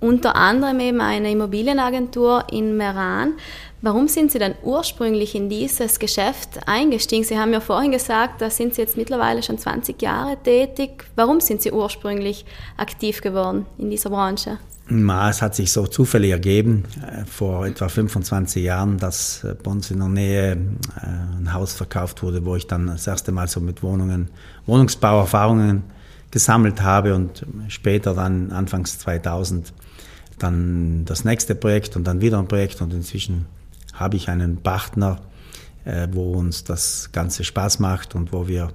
[0.00, 3.34] unter anderem eben eine Immobilienagentur in Meran.
[3.80, 7.24] Warum sind Sie denn ursprünglich in dieses Geschäft eingestiegen?
[7.24, 11.04] Sie haben ja vorhin gesagt, da sind Sie jetzt mittlerweile schon 20 Jahre tätig.
[11.14, 12.44] Warum sind Sie ursprünglich
[12.76, 14.58] aktiv geworden in dieser Branche?
[14.90, 19.90] Es hat sich so zufällig ergeben, äh, vor etwa 25 Jahren, dass äh, bei uns
[19.90, 23.60] in der Nähe äh, ein Haus verkauft wurde, wo ich dann das erste Mal so
[23.60, 24.30] mit Wohnungen,
[24.64, 25.82] Wohnungsbauerfahrungen
[26.30, 29.72] gesammelt habe und später dann anfangs 2000
[30.38, 33.46] dann das nächste Projekt und dann wieder ein Projekt und inzwischen
[33.92, 35.20] habe ich einen Partner,
[35.84, 38.68] äh, wo uns das Ganze Spaß macht und wo wir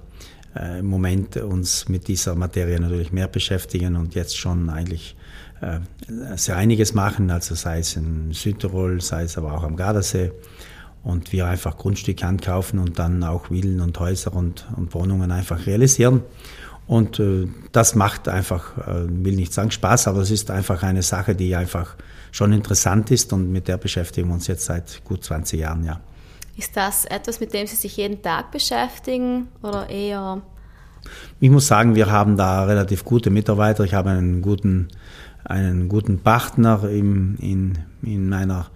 [0.54, 5.16] äh, im Moment uns mit dieser Materie natürlich mehr beschäftigen und jetzt schon eigentlich
[5.60, 5.80] äh,
[6.36, 10.32] sehr einiges machen, also sei es in Südtirol, sei es aber auch am Gardasee
[11.02, 15.66] und wir einfach Grundstücke ankaufen und dann auch Villen und Häuser und, und Wohnungen einfach
[15.66, 16.22] realisieren.
[16.86, 21.02] Und äh, das macht einfach, äh, will nicht sagen Spaß, aber es ist einfach eine
[21.02, 21.96] Sache, die einfach
[22.30, 26.00] schon interessant ist und mit der beschäftigen wir uns jetzt seit gut 20 Jahren, ja.
[26.56, 30.42] Ist das etwas, mit dem Sie sich jeden Tag beschäftigen oder eher?
[31.40, 33.84] Ich muss sagen, wir haben da relativ gute Mitarbeiter.
[33.84, 34.88] Ich habe einen guten,
[35.44, 38.66] einen guten Partner im, in, in meiner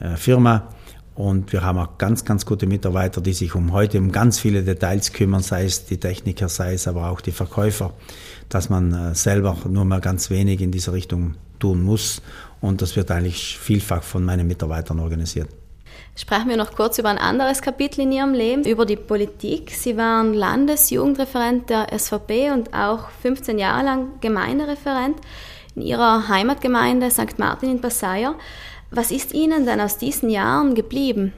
[0.00, 0.68] äh, Firma.
[1.14, 4.64] Und wir haben auch ganz, ganz gute Mitarbeiter, die sich um heute um ganz viele
[4.64, 7.92] Details kümmern, sei es die Techniker, sei es aber auch die Verkäufer,
[8.48, 12.20] dass man äh, selber nur mal ganz wenig in dieser Richtung tun muss.
[12.60, 15.48] Und das wird eigentlich vielfach von meinen Mitarbeitern organisiert.
[16.16, 19.70] Sprechen wir noch kurz über ein anderes Kapitel in Ihrem Leben, über die Politik.
[19.70, 25.16] Sie waren Landesjugendreferent der SVP und auch 15 Jahre lang Gemeindereferent
[25.74, 27.38] in Ihrer Heimatgemeinde St.
[27.38, 28.36] Martin in Passaier.
[28.94, 31.32] Was ist Ihnen denn aus diesen Jahren geblieben?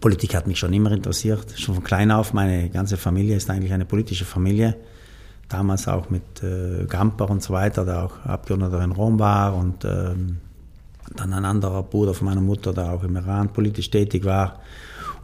[0.00, 2.34] Politik hat mich schon immer interessiert, schon von klein auf.
[2.34, 4.76] Meine ganze Familie ist eigentlich eine politische Familie.
[5.48, 9.84] Damals auch mit äh, Gamper und so weiter, der auch Abgeordneter in Rom war und
[9.86, 10.38] ähm,
[11.16, 14.60] dann ein anderer Bruder von meiner Mutter, der auch im Iran politisch tätig war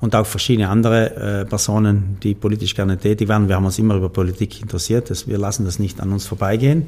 [0.00, 3.48] und auch verschiedene andere äh, Personen, die politisch gerne tätig waren.
[3.48, 5.10] Wir haben uns immer über Politik interessiert.
[5.10, 6.86] Das, wir lassen das nicht an uns vorbeigehen.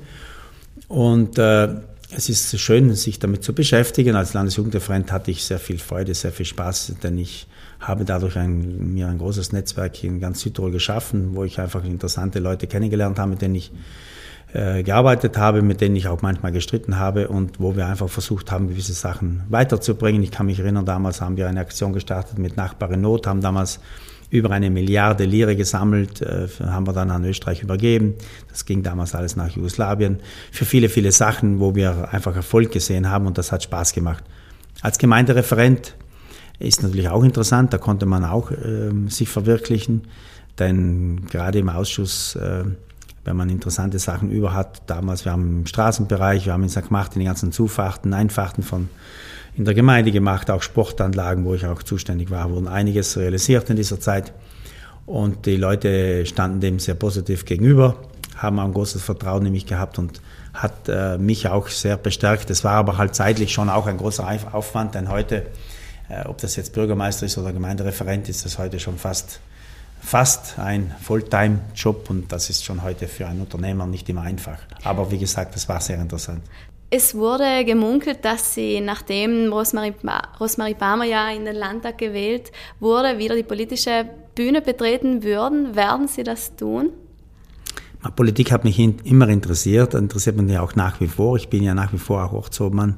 [0.88, 1.68] Und äh,
[2.12, 4.16] es ist schön, sich damit zu beschäftigen.
[4.16, 7.46] Als Landesjugendreferent hatte ich sehr viel Freude, sehr viel Spaß, denn ich
[7.78, 12.38] habe dadurch ein, mir ein großes Netzwerk in ganz Südtirol geschaffen, wo ich einfach interessante
[12.38, 13.70] Leute kennengelernt habe, mit denen ich
[14.52, 18.50] äh, gearbeitet habe, mit denen ich auch manchmal gestritten habe und wo wir einfach versucht
[18.50, 20.22] haben, gewisse Sachen weiterzubringen.
[20.22, 23.80] Ich kann mich erinnern, damals haben wir eine Aktion gestartet mit Nachbarin Not, haben damals
[24.30, 28.14] über eine Milliarde Lire gesammelt, äh, haben wir dann an Österreich übergeben.
[28.48, 30.20] Das ging damals alles nach Jugoslawien.
[30.52, 34.24] Für viele, viele Sachen, wo wir einfach Erfolg gesehen haben und das hat Spaß gemacht.
[34.82, 35.94] Als Gemeindereferent
[36.58, 40.02] ist natürlich auch interessant, da konnte man auch äh, sich verwirklichen,
[40.58, 42.64] denn gerade im Ausschuss äh,
[43.24, 44.82] wenn man interessante Sachen über hat.
[44.86, 46.90] Damals, wir haben im Straßenbereich, wir haben in St.
[46.90, 48.88] Martin die ganzen Zufahrten, Einfahrten von
[49.56, 53.76] in der Gemeinde gemacht, auch Sportanlagen, wo ich auch zuständig war, wurden einiges realisiert in
[53.76, 54.32] dieser Zeit.
[55.06, 57.96] Und die Leute standen dem sehr positiv gegenüber,
[58.36, 60.20] haben auch ein großes Vertrauen in mich gehabt und
[60.54, 62.50] hat äh, mich auch sehr bestärkt.
[62.50, 65.46] Es war aber halt zeitlich schon auch ein großer Aufwand, denn heute,
[66.08, 69.40] äh, ob das jetzt Bürgermeister ist oder Gemeindereferent, ist das heute schon fast
[70.00, 74.58] fast ein Fulltime-Job und das ist schon heute für einen Unternehmer nicht immer einfach.
[74.82, 76.42] Aber wie gesagt, das war sehr interessant.
[76.92, 79.94] Es wurde gemunkelt, dass Sie, nachdem Rosmarie
[80.74, 82.50] Palmer ja in den Landtag gewählt
[82.80, 85.76] wurde, wieder die politische Bühne betreten würden.
[85.76, 86.90] Werden Sie das tun?
[88.16, 91.36] Politik hat mich immer interessiert, interessiert mich ja auch nach wie vor.
[91.36, 92.96] Ich bin ja nach wie vor auch Ortsobmann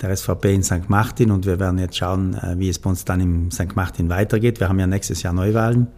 [0.00, 0.88] der SVP in St.
[0.88, 3.74] Martin und wir werden jetzt schauen, äh, wie es bei uns dann in St.
[3.74, 4.60] Martin weitergeht.
[4.60, 5.88] Wir haben ja nächstes Jahr Neuwahlen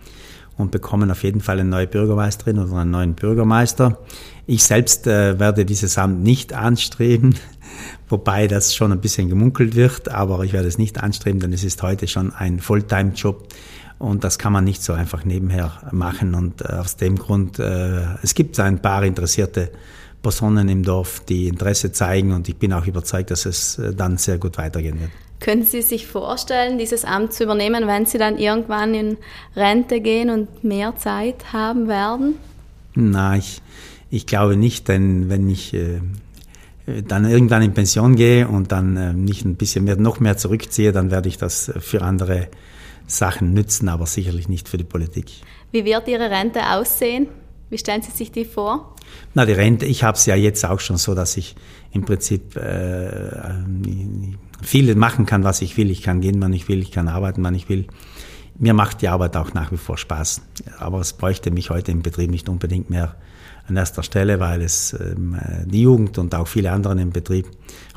[0.59, 3.99] und bekommen auf jeden Fall eine neue Bürgermeisterin oder einen neuen Bürgermeister.
[4.47, 7.37] Ich selbst äh, werde dieses Amt nicht anstreben,
[8.09, 11.65] wobei das schon ein bisschen gemunkelt wird, aber ich werde es nicht anstreben, denn es
[11.65, 13.49] ist heute schon ein Fulltime-Job
[13.99, 18.03] und das kann man nicht so einfach nebenher machen und äh, aus dem Grund, äh,
[18.23, 19.71] es gibt ein paar interessierte
[20.23, 24.19] Personen im Dorf, die Interesse zeigen und ich bin auch überzeugt, dass es äh, dann
[24.19, 25.11] sehr gut weitergehen wird.
[25.41, 29.17] Können Sie sich vorstellen, dieses Amt zu übernehmen, wenn Sie dann irgendwann in
[29.55, 32.35] Rente gehen und mehr Zeit haben werden?
[32.95, 33.63] Nein, ich,
[34.11, 36.01] ich glaube nicht, denn wenn ich äh,
[37.07, 40.93] dann irgendwann in Pension gehe und dann äh, nicht ein bisschen mehr, noch mehr zurückziehe,
[40.93, 42.49] dann werde ich das für andere
[43.07, 45.31] Sachen nützen, aber sicherlich nicht für die Politik.
[45.71, 47.29] Wie wird Ihre Rente aussehen?
[47.71, 48.95] Wie stellen Sie sich die vor?
[49.35, 51.55] Na, die Rente, ich habe es ja jetzt auch schon so, dass ich
[51.93, 53.29] im Prinzip äh,
[54.63, 55.91] viel machen kann, was ich will.
[55.91, 57.87] Ich kann gehen, wann ich will, ich kann arbeiten, wann ich will.
[58.59, 60.43] Mir macht die Arbeit auch nach wie vor Spaß.
[60.79, 63.15] Aber es bräuchte mich heute im Betrieb nicht unbedingt mehr
[63.69, 67.47] an erster Stelle, weil es ähm, die Jugend und auch viele andere im Betrieb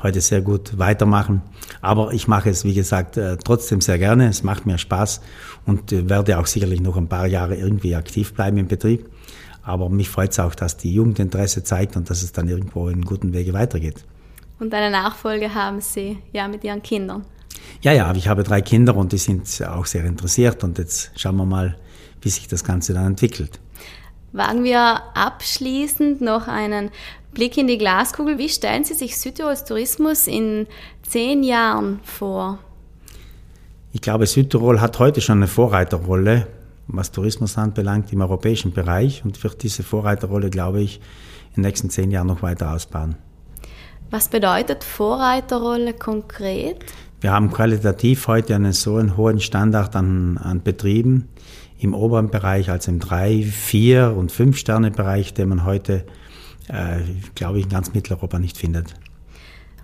[0.02, 1.42] heute sehr gut weitermachen.
[1.80, 4.28] Aber ich mache es, wie gesagt, äh, trotzdem sehr gerne.
[4.28, 5.20] Es macht mir Spaß
[5.66, 9.08] und äh, werde auch sicherlich noch ein paar Jahre irgendwie aktiv bleiben im Betrieb.
[9.62, 12.88] Aber mich freut es auch, dass die Jugend Interesse zeigt und dass es dann irgendwo
[12.88, 14.04] in guten Wege weitergeht.
[14.62, 17.24] Und eine Nachfolge haben Sie ja mit Ihren Kindern.
[17.80, 21.34] Ja, ja, ich habe drei Kinder und die sind auch sehr interessiert und jetzt schauen
[21.34, 21.76] wir mal,
[22.20, 23.58] wie sich das Ganze dann entwickelt.
[24.30, 26.90] Wagen wir abschließend noch einen
[27.34, 28.38] Blick in die Glaskugel.
[28.38, 30.68] Wie stellen Sie sich Südtirols Tourismus in
[31.02, 32.60] zehn Jahren vor?
[33.92, 36.46] Ich glaube, Südtirol hat heute schon eine Vorreiterrolle,
[36.86, 41.00] was Tourismus anbelangt, im europäischen Bereich und wird diese Vorreiterrolle, glaube ich,
[41.48, 43.16] in den nächsten zehn Jahren noch weiter ausbauen.
[44.12, 46.84] Was bedeutet Vorreiterrolle konkret?
[47.22, 51.30] Wir haben qualitativ heute einen so einen hohen Standard an, an Betrieben
[51.78, 56.04] im oberen Bereich, also im 3, 4 und 5 Sterne Bereich, den man heute,
[56.68, 56.98] äh,
[57.34, 58.92] glaube ich, in ganz Mitteleuropa nicht findet.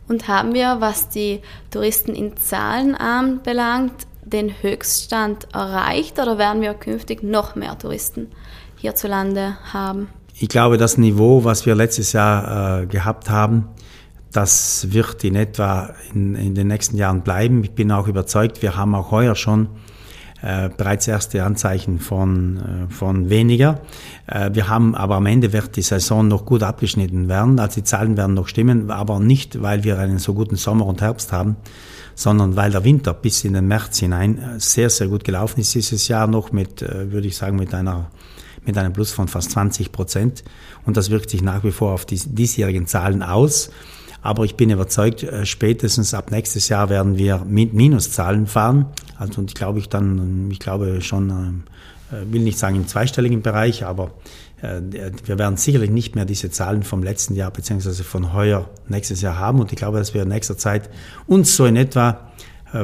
[0.08, 3.94] Und haben wir, was die Touristen in Zahlen anbelangt,
[4.26, 8.26] den Höchststand erreicht oder werden wir künftig noch mehr Touristen
[8.76, 10.08] hierzulande haben?
[10.38, 13.70] Ich glaube, das Niveau, was wir letztes Jahr äh, gehabt haben,
[14.32, 17.64] das wird in etwa in, in, den nächsten Jahren bleiben.
[17.64, 19.68] Ich bin auch überzeugt, wir haben auch heuer schon
[20.42, 23.80] äh, bereits erste Anzeichen von, äh, von weniger.
[24.26, 27.58] Äh, wir haben aber am Ende wird die Saison noch gut abgeschnitten werden.
[27.58, 31.00] Also die Zahlen werden noch stimmen, aber nicht, weil wir einen so guten Sommer und
[31.00, 31.56] Herbst haben,
[32.14, 35.74] sondern weil der Winter bis in den März hinein äh, sehr, sehr gut gelaufen ist
[35.74, 38.10] dieses Jahr noch mit, äh, würde ich sagen, mit einer
[38.64, 40.44] mit einem Plus von fast 20 Prozent.
[40.84, 43.70] Und das wirkt sich nach wie vor auf die diesjährigen Zahlen aus.
[44.22, 48.87] Aber ich bin überzeugt, äh, spätestens ab nächstes Jahr werden wir mit Minuszahlen fahren.
[49.16, 51.64] Also und ich glaube ich dann, ich glaube schon,
[52.11, 54.11] äh, will nicht sagen im zweistelligen Bereich, aber
[54.61, 54.81] äh,
[55.24, 59.38] wir werden sicherlich nicht mehr diese Zahlen vom letzten Jahr beziehungsweise von heuer nächstes Jahr
[59.38, 59.61] haben.
[59.61, 60.90] Und ich glaube, dass wir in nächster Zeit
[61.26, 62.24] uns so in etwa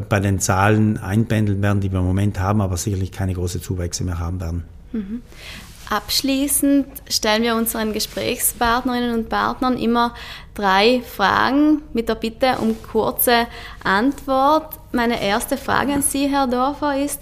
[0.09, 4.03] bei den Zahlen einpendeln werden, die wir im Moment haben, aber sicherlich keine große Zuwächse
[4.03, 4.65] mehr haben werden.
[4.93, 5.21] Mhm.
[5.91, 10.15] Abschließend stellen wir unseren Gesprächspartnerinnen und Partnern immer
[10.55, 13.47] drei Fragen mit der Bitte um kurze
[13.83, 14.79] Antwort.
[14.93, 17.21] Meine erste Frage an Sie, Herr Dorfer, ist,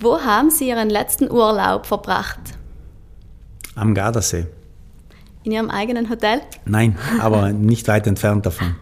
[0.00, 2.40] wo haben Sie Ihren letzten Urlaub verbracht?
[3.76, 4.46] Am Gardasee.
[5.44, 6.40] In Ihrem eigenen Hotel?
[6.64, 8.74] Nein, aber nicht weit entfernt davon.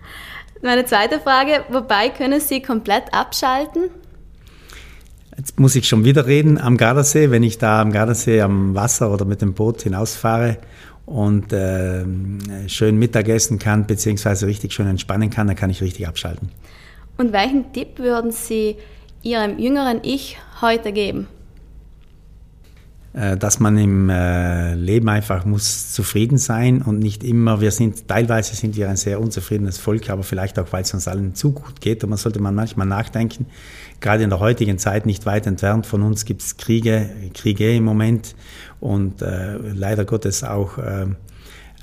[0.62, 3.90] Meine zweite Frage, wobei können Sie komplett abschalten?
[5.40, 9.10] Jetzt muss ich schon wieder reden am Gardasee, wenn ich da am Gardasee am Wasser
[9.10, 10.58] oder mit dem Boot hinausfahre
[11.06, 12.04] und äh,
[12.68, 16.50] schön Mittagessen kann, beziehungsweise richtig schön entspannen kann, dann kann ich richtig abschalten.
[17.16, 18.76] Und welchen Tipp würden Sie
[19.22, 21.26] Ihrem jüngeren Ich heute geben?
[23.12, 28.06] Äh, dass man im äh, Leben einfach muss zufrieden sein und nicht immer, wir sind,
[28.06, 31.50] teilweise sind wir ein sehr unzufriedenes Volk, aber vielleicht auch, weil es uns allen zu
[31.50, 32.04] gut geht.
[32.04, 33.46] Und man sollte man manchmal nachdenken,
[34.00, 37.82] gerade in der heutigen Zeit nicht weit entfernt von uns gibt es Kriege, Kriege im
[37.82, 38.36] Moment.
[38.78, 41.06] Und äh, leider Gottes auch äh,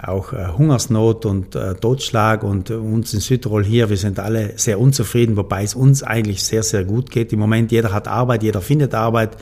[0.02, 4.80] auch äh, Hungersnot und äh, Totschlag und uns in Südtirol hier, wir sind alle sehr
[4.80, 7.72] unzufrieden, wobei es uns eigentlich sehr, sehr gut geht im Moment.
[7.72, 9.38] Jeder hat Arbeit, jeder findet Arbeit.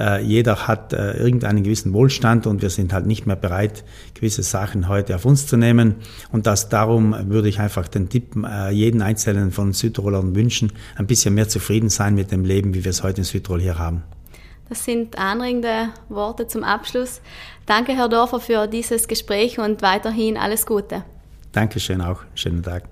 [0.00, 3.84] Äh, jeder hat äh, irgendeinen gewissen Wohlstand und wir sind halt nicht mehr bereit,
[4.14, 5.96] gewisse Sachen heute auf uns zu nehmen.
[6.32, 11.06] Und das darum würde ich einfach den Tipp äh, jeden Einzelnen von Südtirolern wünschen, ein
[11.06, 14.02] bisschen mehr zufrieden sein mit dem Leben, wie wir es heute in Südtirol hier haben.
[14.70, 17.20] Das sind anregende Worte zum Abschluss.
[17.66, 21.04] Danke, Herr Dorfer, für dieses Gespräch und weiterhin alles Gute.
[21.52, 22.22] Dankeschön auch.
[22.34, 22.84] Schönen Tag.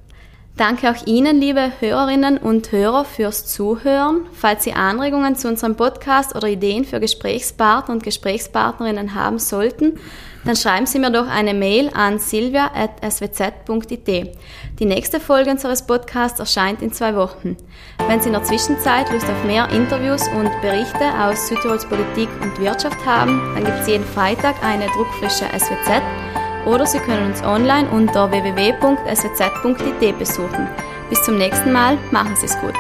[0.57, 4.23] Danke auch Ihnen, liebe Hörerinnen und Hörer, fürs Zuhören.
[4.33, 10.01] Falls Sie Anregungen zu unserem Podcast oder Ideen für Gesprächspartner und Gesprächspartnerinnen haben sollten,
[10.45, 14.37] dann schreiben Sie mir doch eine Mail an silvia.swz.it.
[14.79, 17.57] Die nächste Folge unseres Podcasts erscheint in zwei Wochen.
[18.07, 22.61] Wenn Sie in der Zwischenzeit Lust auf mehr Interviews und Berichte aus Südtirols Politik und
[22.61, 26.01] Wirtschaft haben, dann gibt es jeden Freitag eine druckfrische SWZ
[26.65, 30.69] oder Sie können uns online unter www.swz.it besuchen.
[31.09, 32.75] Bis zum nächsten Mal, machen Sie es gut.